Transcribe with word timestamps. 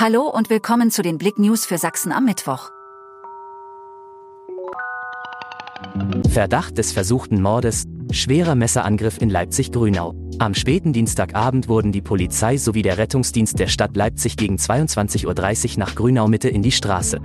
Hallo 0.00 0.28
und 0.28 0.48
willkommen 0.48 0.92
zu 0.92 1.02
den 1.02 1.18
Blick 1.18 1.40
News 1.40 1.66
für 1.66 1.76
Sachsen 1.76 2.12
am 2.12 2.24
Mittwoch. 2.24 2.70
Verdacht 6.30 6.78
des 6.78 6.92
versuchten 6.92 7.42
Mordes, 7.42 7.82
schwerer 8.12 8.54
Messerangriff 8.54 9.20
in 9.20 9.28
Leipzig-Grünau. 9.28 10.14
Am 10.38 10.54
späten 10.54 10.92
Dienstagabend 10.92 11.66
wurden 11.66 11.90
die 11.90 12.00
Polizei 12.00 12.58
sowie 12.58 12.82
der 12.82 12.96
Rettungsdienst 12.96 13.58
der 13.58 13.66
Stadt 13.66 13.96
Leipzig 13.96 14.36
gegen 14.36 14.54
22.30 14.54 15.26
Uhr 15.72 15.78
nach 15.80 15.96
Grünau 15.96 16.28
Mitte 16.28 16.48
in 16.48 16.62
die 16.62 16.70
Straße. 16.70 17.20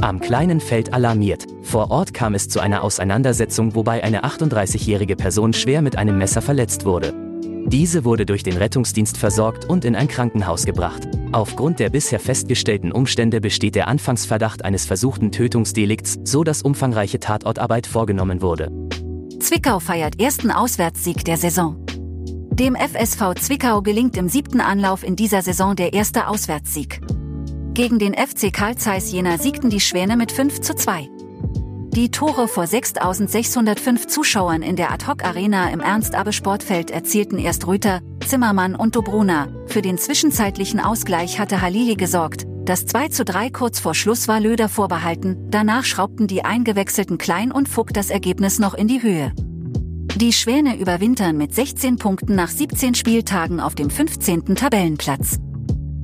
Am 0.00 0.20
kleinen 0.20 0.60
Feld 0.60 0.94
alarmiert. 0.94 1.48
Vor 1.62 1.90
Ort 1.90 2.14
kam 2.14 2.36
es 2.36 2.48
zu 2.48 2.60
einer 2.60 2.84
Auseinandersetzung, 2.84 3.74
wobei 3.74 4.04
eine 4.04 4.22
38-jährige 4.22 5.16
Person 5.16 5.54
schwer 5.54 5.82
mit 5.82 5.98
einem 5.98 6.18
Messer 6.18 6.40
verletzt 6.40 6.84
wurde. 6.84 7.14
Diese 7.66 8.04
wurde 8.04 8.26
durch 8.26 8.44
den 8.44 8.58
Rettungsdienst 8.58 9.16
versorgt 9.16 9.64
und 9.64 9.84
in 9.84 9.96
ein 9.96 10.06
Krankenhaus 10.06 10.66
gebracht. 10.66 11.08
Aufgrund 11.32 11.80
der 11.80 11.88
bisher 11.88 12.20
festgestellten 12.20 12.92
Umstände 12.92 13.40
besteht 13.40 13.74
der 13.74 13.88
Anfangsverdacht 13.88 14.66
eines 14.66 14.84
versuchten 14.84 15.32
Tötungsdelikts, 15.32 16.18
so 16.24 16.44
dass 16.44 16.60
umfangreiche 16.60 17.20
Tatortarbeit 17.20 17.86
vorgenommen 17.86 18.42
wurde. 18.42 18.70
Zwickau 19.40 19.80
feiert 19.80 20.20
ersten 20.20 20.50
Auswärtssieg 20.50 21.24
der 21.24 21.38
Saison. 21.38 21.84
Dem 22.52 22.76
FSV 22.76 23.34
Zwickau 23.40 23.80
gelingt 23.80 24.18
im 24.18 24.28
siebten 24.28 24.60
Anlauf 24.60 25.02
in 25.02 25.16
dieser 25.16 25.40
Saison 25.40 25.74
der 25.74 25.94
erste 25.94 26.28
Auswärtssieg. 26.28 27.00
Gegen 27.72 27.98
den 27.98 28.12
FC 28.12 28.52
Karl 28.52 28.76
Zeiss 28.76 29.10
Jena 29.10 29.38
siegten 29.38 29.70
die 29.70 29.80
Schwäne 29.80 30.18
mit 30.18 30.32
5 30.32 30.60
zu 30.60 30.74
2. 30.74 31.08
Die 31.94 32.10
Tore 32.10 32.46
vor 32.46 32.64
6.605 32.64 34.06
Zuschauern 34.06 34.62
in 34.62 34.76
der 34.76 34.92
Ad-Hoc-Arena 34.92 35.70
im 35.70 35.80
Ernst-Abbe-Sportfeld 35.80 36.90
erzielten 36.90 37.38
erst 37.38 37.66
Rüther, 37.66 38.00
Zimmermann 38.24 38.74
und 38.74 38.96
Dobrona. 38.96 39.48
Für 39.66 39.82
den 39.82 39.98
zwischenzeitlichen 39.98 40.80
Ausgleich 40.80 41.38
hatte 41.38 41.60
Halili 41.60 41.94
gesorgt. 41.94 42.46
Das 42.64 42.86
2 42.86 43.08
zu 43.08 43.24
3 43.24 43.50
kurz 43.50 43.80
vor 43.80 43.94
Schluss 43.94 44.28
war 44.28 44.40
Löder 44.40 44.68
vorbehalten, 44.68 45.48
danach 45.50 45.84
schraubten 45.84 46.26
die 46.26 46.44
eingewechselten 46.44 47.18
Klein 47.18 47.52
und 47.52 47.68
Fuck 47.68 47.92
das 47.92 48.10
Ergebnis 48.10 48.58
noch 48.58 48.74
in 48.74 48.88
die 48.88 49.02
Höhe. 49.02 49.32
Die 50.16 50.32
Schwäne 50.32 50.78
überwintern 50.78 51.36
mit 51.36 51.54
16 51.54 51.96
Punkten 51.96 52.34
nach 52.34 52.50
17 52.50 52.94
Spieltagen 52.94 53.60
auf 53.60 53.74
dem 53.74 53.90
15. 53.90 54.56
Tabellenplatz. 54.56 55.38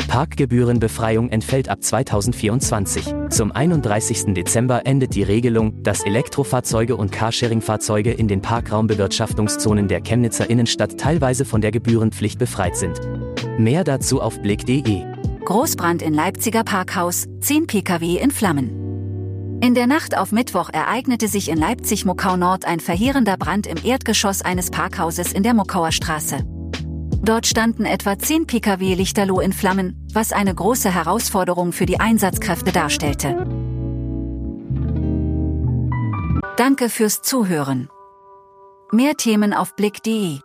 Parkgebührenbefreiung 0.09 1.29
entfällt 1.29 1.69
ab 1.69 1.85
2024. 1.85 3.15
Zum 3.31 3.53
31. 3.53 4.35
Dezember 4.35 4.85
endet 4.85 5.15
die 5.15 5.23
Regelung, 5.23 5.81
dass 5.85 6.05
Elektrofahrzeuge 6.05 6.97
und 6.97 7.13
Carsharing-Fahrzeuge 7.13 8.11
in 8.11 8.27
den 8.27 8.43
Parkraumbewirtschaftungszonen 8.43 9.87
der 9.87 10.01
Chemnitzer 10.01 10.51
Innenstadt 10.51 10.99
teilweise 10.99 11.45
von 11.45 11.61
der 11.61 11.71
Gebührenpflicht 11.71 12.41
befreit 12.41 12.77
sind. 12.77 13.01
Mehr 13.59 13.85
dazu 13.85 14.21
auf 14.21 14.41
blick.de. 14.43 15.05
Großbrand 15.45 16.03
in 16.03 16.15
Leipziger 16.15 16.65
Parkhaus, 16.65 17.27
10 17.41 17.69
Pkw 17.69 18.17
in 18.17 18.33
Flammen. 18.33 19.61
In 19.61 19.75
der 19.75 19.87
Nacht 19.87 20.17
auf 20.17 20.33
Mittwoch 20.33 20.71
ereignete 20.73 21.29
sich 21.29 21.49
in 21.49 21.59
Leipzig-Mokau 21.59 22.37
Nord 22.37 22.65
ein 22.65 22.81
verheerender 22.81 23.37
Brand 23.37 23.67
im 23.67 23.77
Erdgeschoss 23.85 24.43
eines 24.43 24.71
Parkhauses 24.71 25.33
in 25.33 25.43
der 25.43 25.55
Mokauer 25.55 25.93
Straße. 25.93 26.45
Dort 27.23 27.47
standen 27.47 27.85
etwa 27.85 28.19
10 28.19 28.47
Pkw 28.47 28.95
Lichterloh 28.95 29.41
in 29.41 29.53
Flammen, 29.53 30.07
was 30.13 30.33
eine 30.33 30.55
große 30.55 30.93
Herausforderung 30.93 31.73
für 31.73 31.87
die 31.87 32.01
Einsatzkräfte 32.01 32.73
darstellte. 32.73 33.47
Danke 36.57 36.89
fürs 36.89 37.23
Zuhören. 37.23 37.89
Mehr 38.91 39.17
Themen 39.17 39.53
auf 39.53 39.77
blick.de 39.77 40.41